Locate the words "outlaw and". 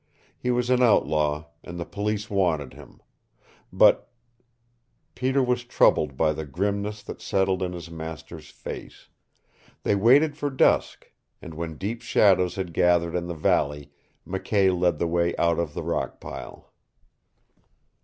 0.81-1.79